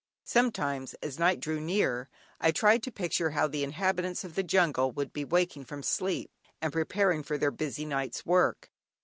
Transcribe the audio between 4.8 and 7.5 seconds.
would be waking from sleep and preparing for